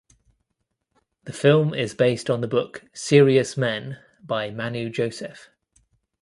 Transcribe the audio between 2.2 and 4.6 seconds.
on the book "Serious Men" by